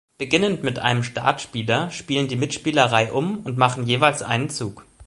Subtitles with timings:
[0.17, 4.83] Beginnend mit einem Startspieler spielen die Mitspieler reihum und machen jeweils einen Zug.